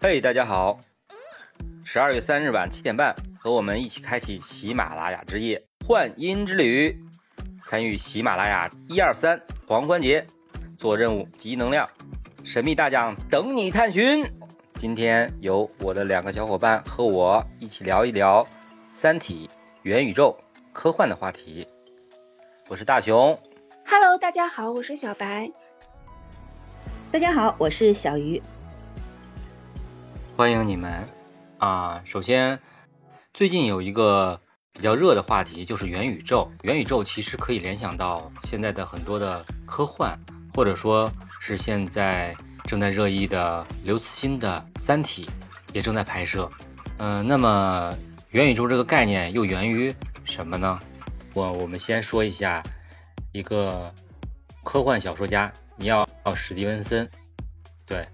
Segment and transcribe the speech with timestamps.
[0.00, 0.78] 嘿，大家好！
[1.82, 6.96] 十二月三日晚七点半，和我们一起开启喜马拉雅之夜幻音之旅，
[7.66, 10.24] 参与喜马拉雅一二三狂欢节，
[10.76, 11.90] 做任务集能量，
[12.44, 14.24] 神秘大奖等你探寻。
[14.74, 18.44] 今天由我的两个小伙伴和我一起聊一聊
[18.94, 19.50] 《三体》
[19.82, 20.38] 元宇宙
[20.72, 21.66] 科幻的话题。
[22.68, 23.36] 我是大熊
[23.84, 25.50] ，Hello，大家好，我是小白，
[27.10, 28.40] 大家好，我是小鱼。
[30.38, 31.04] 欢迎你们
[31.58, 32.00] 啊！
[32.04, 32.60] 首先，
[33.34, 34.40] 最近有一个
[34.72, 36.52] 比较热的话题，就是元宇宙。
[36.62, 40.16] 元宇宙其实可以联想到现在的很多的科幻，
[40.54, 45.26] 或者说是现在正在热议的刘慈欣的《三体》
[45.74, 46.48] 也正在拍摄。
[46.98, 47.92] 嗯，那么
[48.30, 49.92] 元宇宙这个概念又源于
[50.22, 50.78] 什么呢？
[51.34, 52.62] 我我们先说一下
[53.32, 53.92] 一个
[54.62, 57.10] 科幻小说家尼奥史蒂文森，
[57.84, 58.06] 对。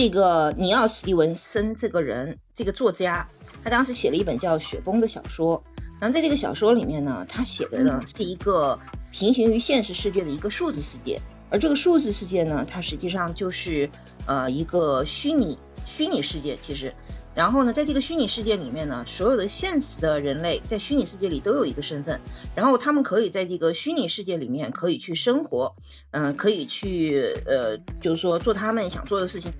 [0.00, 3.28] 这个尼奥·史蒂文森这个人，这个作家，
[3.62, 5.62] 他当时写了一本叫《雪崩》的小说。
[6.00, 8.80] 然后在这个小说里面呢，他写的呢是一个
[9.12, 11.20] 平行于现实世界的一个数字世界。
[11.50, 13.90] 而这个数字世界呢，它实际上就是
[14.24, 16.58] 呃一个虚拟虚拟世界。
[16.62, 16.94] 其实，
[17.34, 22.22] 然后呢，在这个虚拟世界里面呢，所有的现实的人类在虚拟世界里都有一个身份，
[22.54, 25.76] 然后他们可以在这个虚拟世界里面可以去生活，
[26.12, 29.52] 嗯，可以去呃，就是说做他们想做的事情。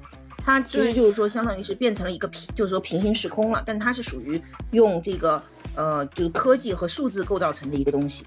[0.44, 3.62] 它其实就是说，相当于是变成了一个平，就是说平行时空了。
[3.66, 5.42] 但它是属于用这个
[5.76, 8.24] 呃，就是科技和数字构造成的一个东西。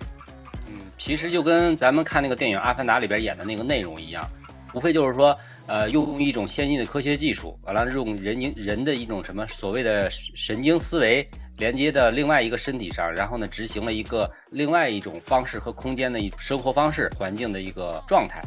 [0.68, 4.30] 嗯，其实就跟咱们看那个电影《阿凡达》里边演的那个内容一样，
[4.74, 18.42] 无非就是说，呃，用一种先进的科学技术，完了用人人的一种什么所谓的神经思维连接的另外一个身体上，然后呢，执行了一个另外一种方式和空间的一生活方式环境的一个状态。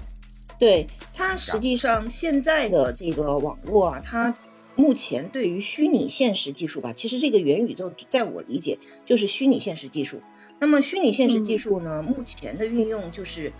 [0.58, 4.34] 对它实际上现在的这个网络啊，它
[4.74, 10.20] 目前对于虚拟现实技术吧，其实这个元宇宙在我理解就是虚拟现实技术。
[10.58, 13.53] 那么虚拟现实技术呢，目前的运用就是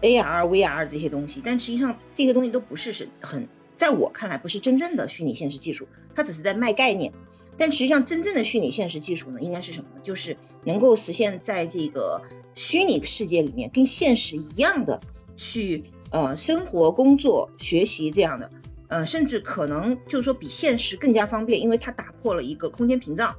[0.00, 7.12] AR、VR 这些东西，但实际上这些东西都不是是很，在我看来不是真正的虚拟现实技术，它只是在卖概念。
[7.56, 10.00] 但实际上真正的虚拟现实技术呢，应该是什么呢？
[10.02, 12.22] 就是能够实现在这个
[12.54, 15.00] 虚拟世界里面跟现实一样的
[15.36, 15.84] 去。
[16.14, 18.48] 呃，生活、工作、学习这样的，
[18.86, 23.34] 呃，甚至可能就是说比现实更加方便，因为它打破了一个空间屏障。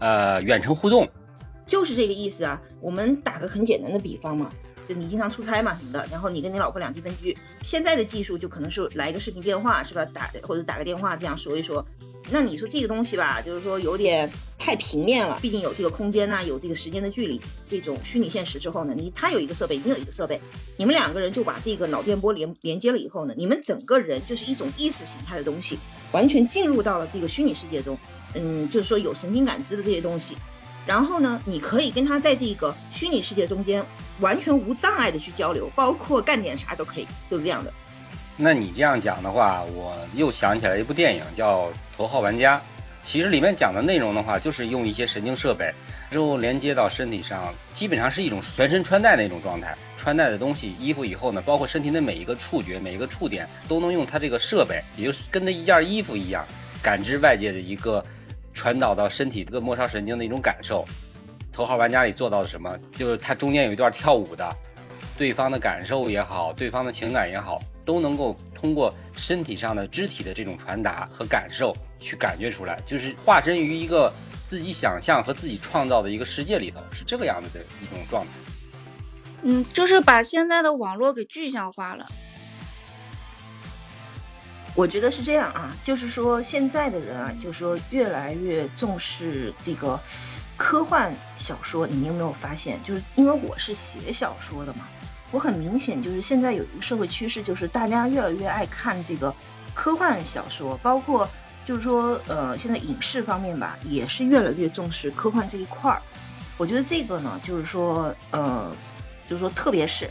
[0.00, 1.08] 呃，远程互动，
[1.64, 2.60] 就是这个意思啊。
[2.80, 4.50] 我们打个很简单的比方嘛，
[4.88, 10.04] 就你经常出差嘛什么的，然后你跟你老婆两地分居，现在的技术就可能是来一个视频电话，是吧？
[10.06, 11.84] 打或者打个电话这样说一说。
[12.30, 20.38] 那你说这个东西吧，就是说有点太平面了，毕竟有这个空间呐，有这个时间的距离，这种虚拟现实之后呢，你他有一个设备，你有一个设备，
[20.76, 25.78] 你们两个人就把这个脑电波连连接了以后呢，你们整个人就是一种意识形态的东西，
[26.12, 27.96] 完全进入到了这个虚拟世界中，
[28.34, 30.36] 嗯，就是说有神经感知的这些东西，
[30.84, 33.82] 然后呢，你可以跟他在这个虚拟世界中间
[34.20, 37.72] 完全无障碍的去交流，包括干点啥都可以，就是这样的。
[38.36, 42.56] 那你这样讲的话，我又想起来一部电影叫《头号玩家》，
[43.02, 45.72] 其实里面讲的内容的话，就是用一些神经设备
[46.10, 49.76] 之后连接到身体上，基本上是一种全身穿戴的一种状态。
[49.96, 56.46] 穿戴的东西、衣服以后呢，包括身体的每一个触觉、每一个触点，都能用它这个设备，也就是跟那一件衣服一样，
[56.80, 58.04] 感知外界的一个
[58.54, 60.84] 传导到身体这个末梢神经的一种感受。
[61.58, 62.78] 《头号玩家》里做到了什么？
[62.96, 64.48] 就是它中间有一段跳舞的，
[65.16, 67.60] 对方的感受也好，对方的情感也好。
[67.84, 74.12] 都能够通过身体上的肢体的这种传达和感受去感觉出来，就是化身于一个
[74.44, 78.30] 自己想象和自己创造的一个世界里头，是这个样子的一种状态。
[79.40, 82.06] 嗯，就是把现在的网络给具象化了。
[84.74, 89.98] 我觉得是这样啊，就是说现在的人啊，就是说越来越重视这个
[90.58, 91.86] 科幻小说。
[91.86, 92.78] 你有没有发现？
[92.84, 94.80] 就是因为我是写小说的嘛。
[95.30, 99.34] 我很明显就是现在有一个社会趋势，就是大家越来越爱看这个
[99.74, 101.28] 科幻小说，包括
[101.66, 106.00] 就是说，呃，现在影视方面吧，也是越来越重视科幻这一块儿。
[106.56, 108.74] 我觉得这个呢，就是说，呃，
[109.28, 110.10] 就是说，特别是，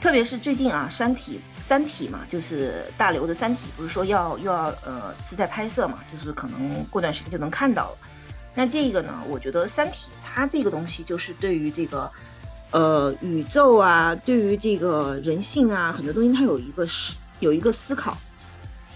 [0.00, 7.98] 特别是最近啊，《三体》《三体》嘛，就是大刘的《三体》，不是说要又要呃是在拍摄嘛，就是可能过段时间就能看到了。
[8.54, 12.10] 那这个呢，我觉得《三体》它这个东西就是对于这个。
[12.70, 18.18] 呃，宇宙啊，对于这个人性啊，很多东西它有一个思有一个思考。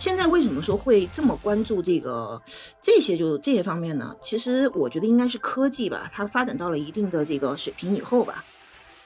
[0.01, 2.43] 现在为什么说会这么关注这个
[2.83, 4.17] 这些就这些方面呢？
[4.21, 8.45] 其实我觉得应该是科技吧，它发展到了一定的这个水平以后吧，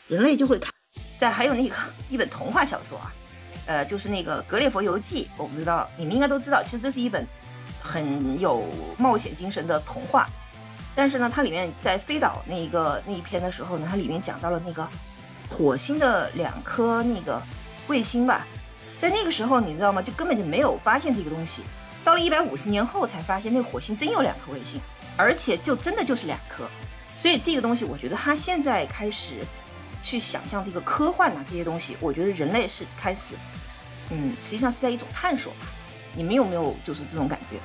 [0.08, 0.72] 人类就会看。
[1.18, 1.74] 在还有那个
[2.08, 3.12] 一本童话小说啊，
[3.66, 7.26] 呃，就是那个《格列佛游记》，我不知道你们应该都知道，其实这是一本
[7.82, 8.64] 很有
[8.96, 10.26] 冒险精神的童话。
[10.94, 14.86] 但是呢，它里面在飞岛那一个那一篇的时候呢，它里面讲到了那个
[15.48, 17.42] 火星的两颗那个
[17.86, 18.46] 卫星吧，
[18.98, 20.02] 在那个时候你知道吗？
[20.02, 21.62] 就根本就没有发现这个东西，
[22.04, 24.80] 到了一百五十年后才发现那火星真有两颗卫星，
[25.16, 26.68] 而且就真的就是两颗。
[27.18, 29.46] 所以这个东西，我觉得他现在开始
[30.02, 33.34] 去想象这个科幻啊这些东西，我觉得人类是开始，
[34.10, 35.66] 嗯，实际上是在一种探索吧。
[36.14, 37.56] 你们有没有就是这种感觉？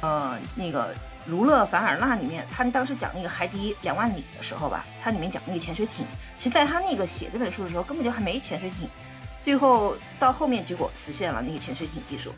[0.00, 0.94] 呃，那个。
[1.26, 6.04] 《儒勒·凡尔纳》里面，他当时讲那个海底两万里的时候吧，他里面讲那个潜水艇。
[6.38, 8.88] 其实，在他那个写这本书的时候，根本就还没潜水艇。
[9.42, 12.30] 最后到后面，结果实现了那个潜水艇技术。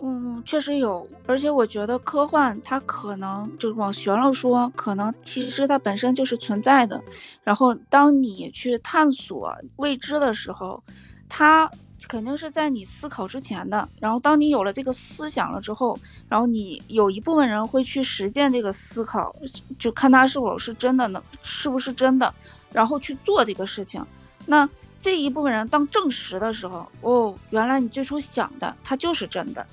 [0.00, 1.08] 嗯，确实有。
[1.26, 7.02] 而且我觉得科幻它可能就往悬了说，可能其实它本身就是存在的。
[7.42, 10.82] 然后，当你去探索未知的时候，
[11.28, 11.70] 它。
[12.08, 19.34] 肯定是在你思考之前的，然后当你有了这个思想了之后，然后你有一部分人会去实践这个思考，
[19.78, 22.34] 就看他是否是真的呢，是不是真的，
[22.72, 24.04] 然后去做这个事情。
[24.46, 24.68] 那
[24.98, 29.66] 这一部分人当证实的时候，哦，原来你最初想的它就是真的。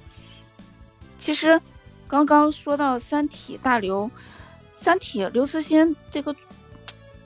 [1.18, 1.60] 其实，
[2.08, 4.06] 刚刚说到《三体》大刘，
[4.76, 6.36] 《三体》刘慈欣这个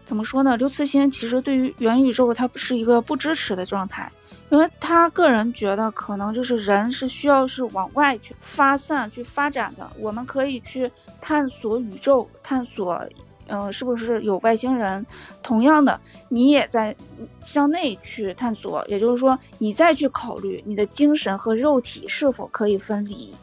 [0.05, 0.57] 怎么说呢？
[0.57, 4.11] 刘慈欣其实对于元宇宙，他是一个不支持的状态。
[4.49, 9.89] 因为他个人觉得，可能就是人是需要是往外去发散、去发展的。
[9.97, 13.03] 我们可以去探索宇宙，探索，
[13.47, 15.03] 呃，是不是有外星人？
[15.41, 15.99] 同样的，
[16.29, 16.95] 你也在
[17.43, 23.33] 向内去探索，也就是说，你再去考虑你的精神和肉体是否可以分离。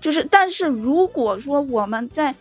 [0.00, 2.34] 就是，但是如果说我们在，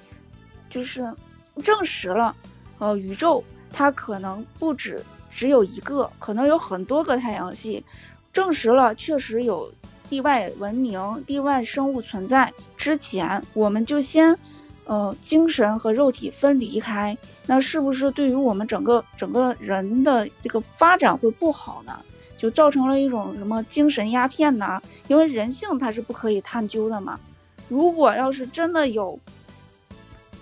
[0.70, 1.14] 就是
[1.62, 2.34] 证实了，
[2.80, 3.44] 呃，宇宙
[3.74, 5.04] 它可能不止。
[5.36, 7.84] 只有一个，可能有很多个太阳系，
[8.32, 9.70] 证实了确实有
[10.10, 14.38] 地外文明、地外生物存在之前，我们就先，
[14.86, 17.18] 呃，精神和肉体分离开，
[17.48, 22.00] 那是不是对于我们整个整个人的这个发展会不好呢？
[22.38, 24.82] 就造成了一种什么精神鸦片呢？
[25.10, 27.20] 因为人性它是不可以探究的嘛。
[27.68, 29.20] 如果要是真的有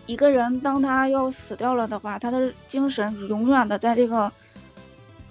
[0.05, 4.31] 一个人，当他要死掉了的话，他的精神永远的在这个。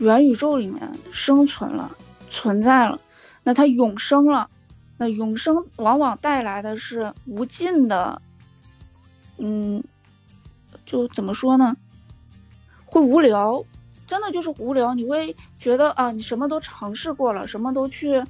[0.02, 0.82] 元宇宙里面
[1.12, 1.88] 生存了，
[2.28, 3.00] 存在了，
[3.44, 4.50] 那它永生了，
[4.98, 8.20] 那永生往往带来的是无尽的，
[9.38, 9.80] 嗯，
[10.84, 11.76] 就怎么说呢？
[12.84, 13.64] 会无聊，
[14.04, 14.92] 真的就是无聊。
[14.92, 18.20] 你会觉得啊，你什么都尝试过了，什么都去，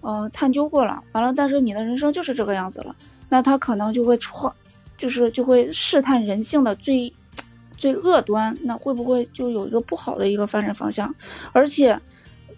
[0.00, 2.96] 呃，探究过了，完了，但是你的人生就是这个样子了。
[3.28, 4.50] 那他可能就会创，
[4.96, 7.12] 就是就会试探人性的最。
[7.78, 11.14] 最恶端，那会不会就有一个不好的一个发展方向？
[11.52, 11.98] 而且，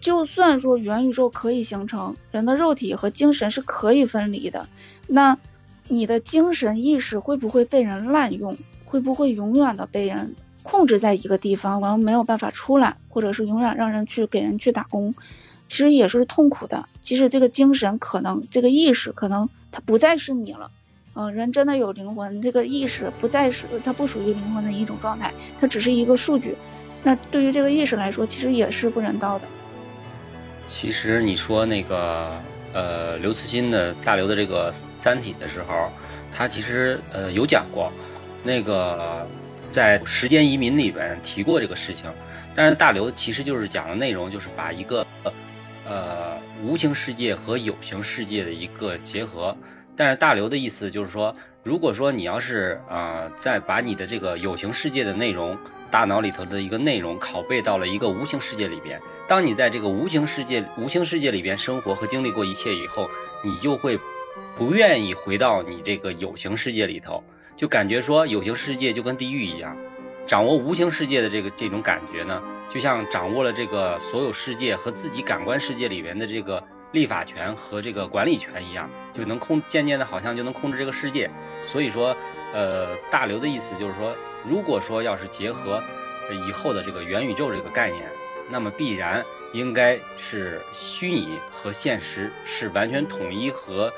[0.01, 4.67] 就算说元宇宙可以形成，人的肉体和精神是可以分离的，
[5.07, 5.37] 那
[5.87, 8.57] 你的精神意识会不会被人滥用？
[8.83, 15.15] 会不会永远的被人控制在一个地方，完了没有办法出来，或者是永远让人去给人去打工？
[15.67, 16.89] 其实也是痛苦的。
[16.99, 20.69] 即使这个精神可能，这个意识可能它不再是你了。
[21.13, 26.55] 嗯，人真的有灵魂，这个意识不再是它不属于灵魂的一种状态，它只是一个数据。
[27.03, 29.45] 那对于这个意识来说，其实也是不人道的。
[30.67, 32.39] 其实你说那个
[32.73, 35.89] 呃刘慈欣的大刘的这个《三体》的时候，
[36.31, 37.91] 他其实呃有讲过，
[38.43, 39.27] 那个
[39.69, 42.09] 在《时间移民》里边提过这个事情。
[42.55, 45.05] 但是大刘其实就是讲的内容，就是把一个
[45.85, 49.57] 呃无形世界和有形世界的一个结合。
[50.01, 55.59] 但是大刘的意思就是说，如果说你要是呃再把你的这个有形世界的内容，
[55.91, 63.11] 大脑里头的一个内容拷贝到了一个无形世界里边，当你在这个无形世界无形世界里边生活和经历过一切以后，
[63.43, 63.99] 你就会
[64.57, 67.23] 不愿意回到你这个有形世界里头，
[67.55, 69.77] 就感觉说有形世界就跟地狱一样，
[70.25, 76.63] 掌握无形世界的这个这种感觉呢，就像掌握了这个所有世界和自己感官世界里面的这个。
[76.91, 81.29] 立法权和这个管理权一样，就能控，渐渐的好像就能控制这个世界。
[81.61, 82.15] 所以说，
[82.53, 85.83] 呃，大刘的意思就是说，如果说要是结合
[86.47, 88.03] 以后的这个元宇宙这个概念，
[88.49, 93.93] 那么必然应该是虚拟和现实是完全统一和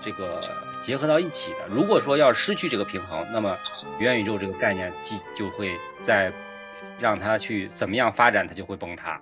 [0.00, 0.40] 这个
[0.80, 1.66] 结合到一起的。
[1.68, 3.58] 如果说要失去这个平衡，那么
[3.98, 6.32] 元宇宙这个概念即就会在
[6.98, 9.20] 让它去怎么样发展，它就会崩塌。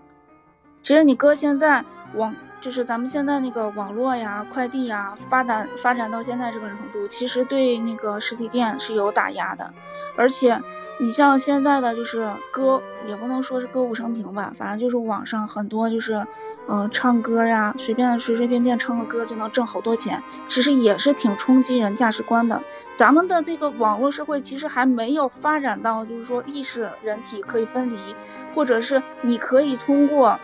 [0.83, 9.73] 其实你哥现在往就是咱们现在那个网络呀、快递呀发展发展到现在这个程度，其实对那个实体店是有打压的。
[10.17, 10.61] 而且
[10.99, 16.27] 你像现在的就是歌，也不能说是歌舞升平吧，反正就是网上很多就是
[16.69, 22.61] 嗯，唱歌呀，随便随随便便唱个歌就能挣好多钱，其实也是挺冲击人价值观的。
[22.97, 28.17] 咱们的这个网络社会其实还没有发展到，就是说意识人体可以分离，
[28.55, 30.41] 或者是你可以通过，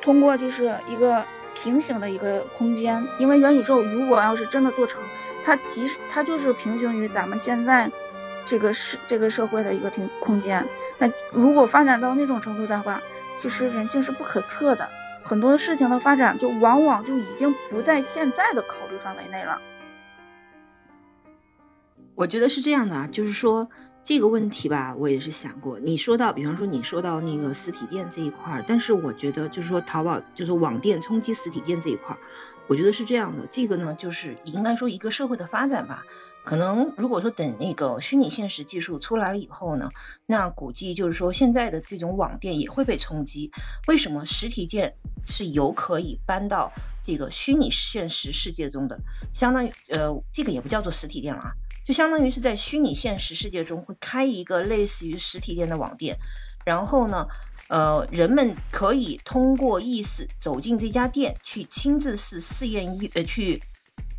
[0.00, 1.22] 通过就是一个
[1.62, 3.06] 平行的一个空间。
[3.18, 5.02] 因为元宇宙如果要是真的做成，
[5.44, 7.90] 它其实它就是平行于咱们现在
[8.44, 10.66] 这个社这个社会的一个平空间。
[10.98, 13.02] 那如果发展到那种程度的话，
[13.36, 14.88] 其实人性是不可测的。
[15.24, 19.60] 很多事情的发展就往往就已经不在现在的考虑范围内了。
[22.14, 23.68] 我觉得是这样的啊，就是说
[24.08, 25.78] 这个问题吧，我也是想过。
[25.78, 32.18] 你说到，比方说你说到那个实体店这一块儿，但是我觉得就是说淘宝就是网店冲击实体店这一块儿，
[32.68, 33.46] 我觉得是这样的。
[33.50, 36.04] 这个呢，就是应该说一个社会的发展吧。
[36.42, 39.90] 可能如果说等那个虚拟现实技术出来了以后呢，
[40.24, 43.52] 那估计就是说现在的这种网店也会被冲击。
[43.88, 44.94] 为什么实体店
[45.26, 46.72] 是有可以搬到
[47.02, 49.00] 这个虚拟现实世界中的？
[49.34, 51.52] 相当于呃，这个也不叫做实体店了啊，
[51.88, 56.18] 就相当于是在虚拟现实世界中会开一个类似于实体店的网店，
[56.66, 57.28] 然后呢，
[57.68, 63.62] 呃，人们可以通过意识走进这家店，去亲自试试验衣，呃，去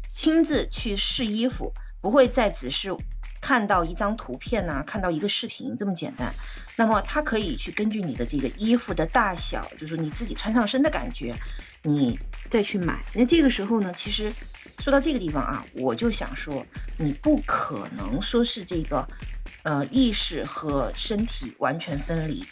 [0.07, 1.73] 亲自去试衣服。
[2.01, 2.95] 不会再只是
[3.39, 6.33] 看到一张图片呐，看到一个视频这么简单。
[6.75, 11.35] 那么它可以去根据你的这个衣服的大小，就是你自己穿上身的感觉，
[11.83, 12.19] 你
[12.49, 13.03] 再去买。
[13.13, 14.33] 那这个时候呢，其实
[14.79, 16.65] 说到这个地方啊，我就想说，
[16.97, 19.07] 你不可能说是这个
[19.63, 22.45] 呃意识和身体完全分离。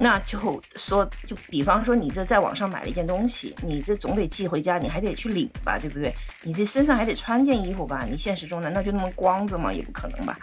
[0.00, 6.14] 那就说，就比方说，你这在网上买了一件东西，你这总得寄回家，你还得去领吧，对不对？
[6.44, 8.06] 你这身上还得穿件衣服吧？
[8.08, 9.72] 你现实中难道就那么光着吗？
[9.72, 10.38] 也不可能吧？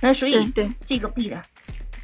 [0.00, 1.44] 那所以对这个必然，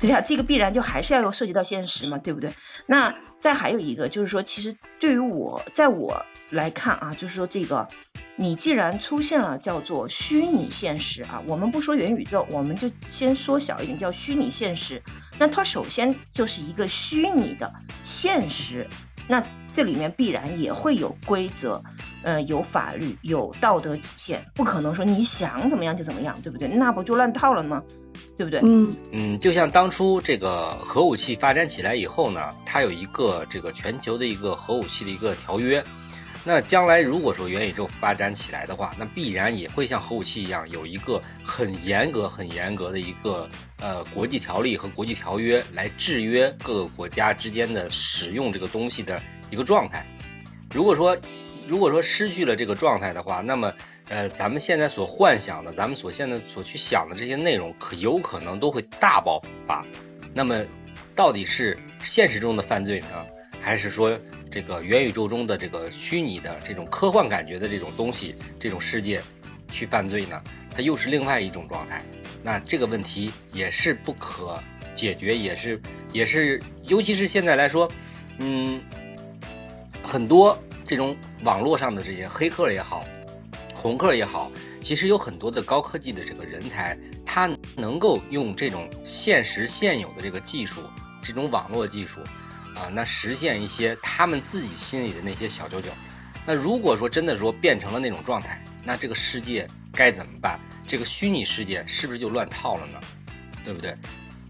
[0.04, 2.52] 对呀，这个必然就还是要涉及到现实嘛，对不对？
[2.84, 7.88] 那再还有一个就是说，其实对于我，在我来看啊，就是说这个。
[8.36, 15.00] 你既然出现了叫做虚拟现实啊，我们不说元宇宙，我们就先缩小一点叫虚拟现实。
[15.38, 18.88] 那它首先就是一个虚拟的现实，
[19.28, 19.40] 那
[19.72, 21.80] 这里面必然也会有规则，
[22.24, 26.66] 呃，有法律，有道德底线，不可能说你想怎么样就怎么样，对不对？
[26.66, 27.82] 那不就乱套了吗？
[28.36, 28.60] 对不对？
[28.64, 35.84] 嗯嗯，就像当初这个核武器发展起来以后呢，它有一个这个全球的一个核武器的一个条约。
[36.46, 43.48] 那将来如果说元宇宙发展起来的话，那必然也会像核武器一样，有一个很严格、很严格的一个
[43.80, 50.06] 呃国际条例和国际条约来制约各个国家之间的使用这个东西的一个状态。
[50.74, 51.16] 如果说
[51.68, 53.72] 如果说失去了这个状态的话，那么
[54.08, 59.84] 呃咱们现在所幻想的，咱们所现在所去想的这些内容，可有可能都会大爆发。
[60.32, 60.64] 那么
[61.14, 63.26] 到底是现实中的犯罪呢，
[63.60, 64.18] 还是说？
[64.50, 69.20] 这个元宇宙中的这个虚拟的这种科幻感觉的这种东西，这种世界
[69.68, 70.40] 去犯罪呢，
[70.70, 72.00] 它又是另外一种状态。
[72.40, 74.56] 那这个问题也是不可
[74.94, 77.90] 解决，也是也是，尤其是现在来说，
[78.38, 78.80] 嗯，
[80.04, 80.56] 很多
[80.86, 83.04] 这种网络上的这些黑客也好，
[83.74, 84.50] 红客也好，
[84.80, 90.82] 其实有很多的高科技的这个人才，他能够用这种现实现有的这个技术，
[91.22, 92.20] 这种网络技术。
[92.74, 95.90] 啊，那实现一些他们自己心里的那些小九九。
[96.44, 100.58] 那如果说真的说变成了那种状态，那这个世界该怎么办？
[100.84, 103.00] 这个虚拟世界是不是就乱套了呢？
[103.64, 103.96] 对不对？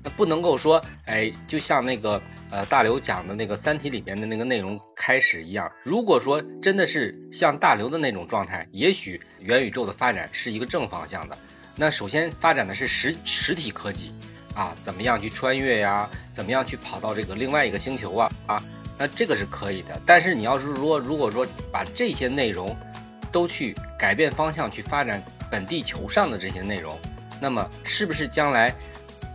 [0.04, 5.72] 那不能够说，哎，就像那个呃大刘讲的那个《三体》里面的那个内容开始一样。
[5.82, 11.36] 如果说真的是像大刘的那种状态，也许元宇宙的发展是一个正方向的。
[11.74, 14.14] 那首先发展的是实实体科技。
[14.54, 16.08] 啊，怎么样去穿越呀？
[16.30, 18.30] 怎么样去跑到这个另外一个星球啊？
[18.46, 18.62] 啊，
[18.96, 20.00] 那这个是可以的。
[20.06, 22.76] 但是你要是说，如果说把这些内容
[23.32, 25.20] 都去改变方向，去发展
[25.50, 26.96] 本地球上的这些内容，
[27.40, 28.72] 那么是不是将来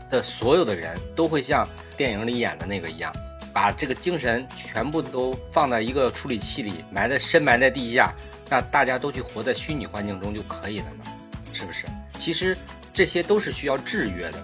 [0.09, 3.13] 的所有的人都会像电影里演的那个一样，
[3.53, 8.13] 把这个精神全部都放在一个处理器里，埋在深埋在地下，
[8.49, 11.05] 那大家都去活在虚拟环境中就可以了呢？
[11.53, 11.85] 是不是？
[12.17, 12.57] 其实
[12.93, 14.43] 这些都是需要制约的。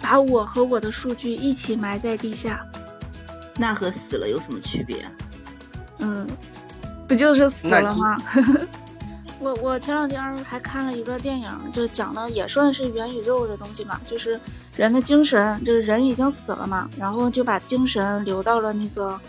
[0.00, 2.64] 把我和我的数据一起埋在地下，
[3.56, 5.04] 那和死了有什么区别？
[5.98, 6.28] 嗯，
[7.08, 8.18] 不就是死了吗？
[9.44, 14.40] 我我前两天还看了一个电影，就讲的也算是元宇宙的东西嘛，就是
[14.74, 19.20] 人的精神，就是人已经死了嘛，然后就把精神留到了那个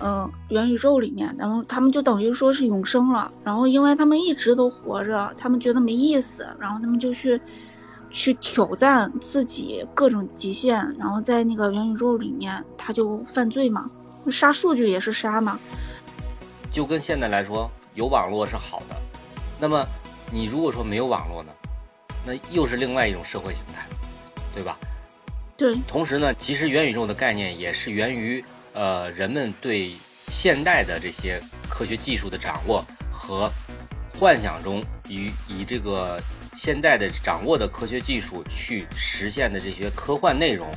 [0.00, 7.38] 嗯元宇宙里面，然后他们就等于说是永生了，然后因为他们一直都活着，他们觉得没意思，然后他们就去。
[8.14, 13.90] 去挑战自己各种极限，然后在那个元宇宙里面，他就犯罪嘛。
[14.30, 15.58] 杀数据也是杀嘛。
[16.70, 18.96] 就跟现在来说，有网络是好的，
[19.62, 19.86] 那么
[20.32, 21.52] 你如果说没有网络呢，
[22.26, 23.86] 那又是另外一种社会形态，
[24.52, 24.76] 对吧？
[25.56, 25.76] 对。
[25.86, 29.94] 同时呢，其实元宇宙的概念也是源于呃人们对
[30.26, 31.40] 现代的这些
[31.70, 33.48] 科学技术的掌握和
[34.18, 36.20] 幻想中以以这个
[36.56, 40.68] 现代的掌握的科学技术去实现的这些科幻内容。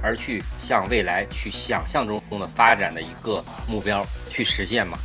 [0.00, 4.96] 而去向未来去想象中的发展的一个目标去实现嘛？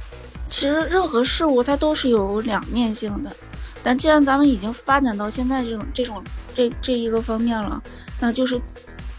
[0.54, 3.36] 其实任何事物它都是有两面性的，
[3.82, 7.82] 但既然咱们已经发展到现在这种这种这这一个方面了，
[8.22, 8.62] 那就是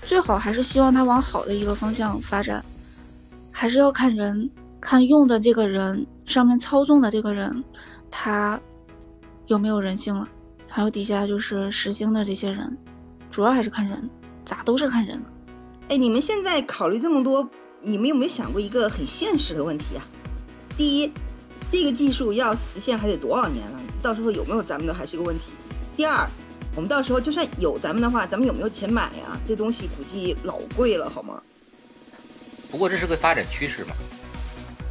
[0.00, 2.64] 最好还是希望它往好的一个方向发展，
[3.50, 4.48] 还是要看人，
[4.80, 7.64] 看用的这个人上面操纵的这个人，
[8.12, 8.60] 他
[9.48, 10.28] 有没有人性了，
[10.68, 12.78] 还有底下就是实行的这些人，
[13.32, 14.08] 主要还是看人，
[14.44, 15.20] 咋都是看人。
[15.88, 17.50] 哎，你们现在考虑这么多，
[17.80, 20.06] 你们有没有想过一个很现实的问题啊？
[20.76, 21.12] 第一，
[21.70, 23.80] 这个技术要实现还得多少年了？
[24.02, 25.44] 到时候有没有咱们的还是个问题。
[25.96, 26.28] 第二，
[26.74, 29.38] 我们到时候就算有咱们的话，咱们有没有钱买呀？
[29.46, 31.40] 这东西估计老贵了，好吗？
[32.70, 33.94] 不过这是个发展趋势嘛。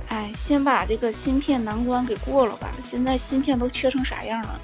[0.08, 2.72] 哎，先把这个芯片难关给过了吧。
[2.82, 4.62] 现在芯片都缺成啥样了？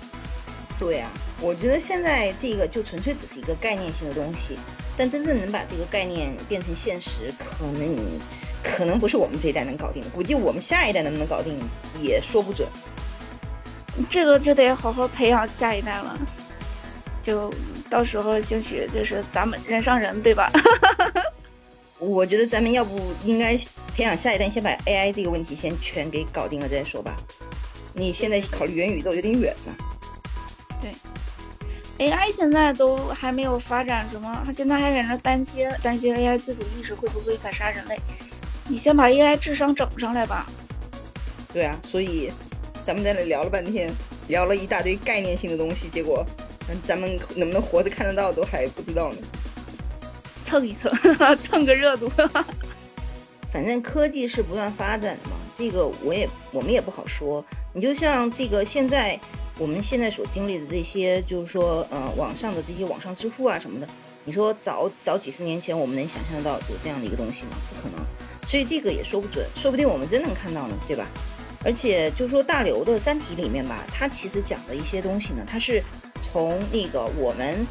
[0.78, 1.10] 对呀，
[1.42, 4.58] 我觉得现在这个就纯粹只是一个概念性的东西。
[4.96, 7.98] 但真正能把这个概念变成现实，可能
[8.64, 11.58] 可能不是我们这一代能搞定的，估计我们下一代能不能搞定
[12.02, 12.68] 也说不准。
[14.10, 16.18] 这个就得好好培养下一代了，
[17.24, 17.54] 就
[17.90, 20.52] 到时候兴许就是咱们人上人，对吧？
[22.00, 23.58] 我觉得咱们要不应该
[23.94, 27.18] 培养下一代，先把 AI 这个问题先全给搞定了再说吧。
[27.94, 29.76] 你现在考虑元宇宙有点远了。
[30.82, 30.92] 对。
[31.98, 38.00] AI 现在都还没有发展什么，他现在还在那担心担心 AI 自主意识会不会反杀人类。
[38.70, 40.46] 你先把 AI 智商整上来吧。
[41.52, 42.32] 对啊，所以
[42.86, 43.92] 咱们在那聊了半天，
[44.28, 46.24] 聊了一大堆概念性的东西，结果
[46.86, 49.18] 咱们能不能活着看得到都还不知道呢。
[50.46, 50.92] 蹭一蹭，
[51.42, 52.10] 蹭个热度。
[53.52, 57.44] 反正科技是不断发展的嘛，这个我也我们也不好说。
[57.74, 59.20] 你就像这个现在。
[59.58, 63.90] 我们现在所经历的这些，就是说，呃，网上的这些网上支付啊什么的，
[64.24, 67.58] 你说早早几十年前我们能想象得到有这样的一个东西吗？
[67.68, 68.00] 不可能，
[68.50, 71.08] 所以这个也说不准，说不定我们真能看到呢，对吧？
[71.64, 75.84] 而且就是说大刘的《三体》里面吧，它其实讲的一些东西呢，它是
[76.24, 77.66] 从那个我们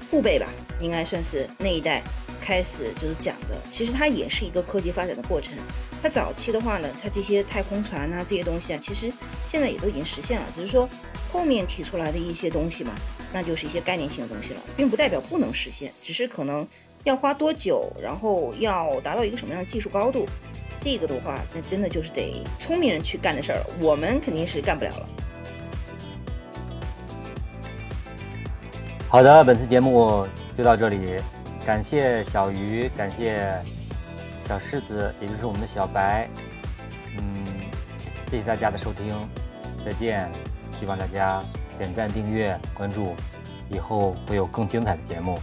[0.00, 0.46] 父辈吧，
[0.78, 2.02] 应该算是那一代
[2.40, 5.54] 开始就是讲的，其实它也是一个科技发展的过程。
[6.02, 9.12] 它早期的话呢，它这些太空船啊这些东西啊，其实
[9.50, 10.88] 现在也都已经实现了，只是说。
[11.32, 12.92] 后面提出来的一些东西嘛，
[13.32, 16.66] 那就是一些概念性的东西了，并不代表不能实现，只是可能
[17.04, 20.26] 要花多久，然后要达到一个什么样的技术高度，
[20.80, 25.08] 这个的话，那真的就是得聪明人去干的事儿了，我们肯定是干不了了。
[29.08, 31.16] 好的，本次节目就到这里，
[31.66, 33.52] 感谢小鱼，感谢
[34.46, 36.28] 小狮子，也就是我们的小白，
[37.18, 37.44] 嗯，
[38.30, 39.08] 谢谢大家的收听，
[39.84, 40.30] 再见。
[40.78, 41.42] 希望大家
[41.76, 43.14] 点赞、订阅、关注，
[43.68, 45.38] 以后会有更精彩的节目。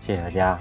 [0.00, 0.60] 谢谢大家。